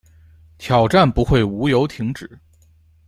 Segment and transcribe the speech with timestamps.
[0.57, 2.39] 挑战不会无由停止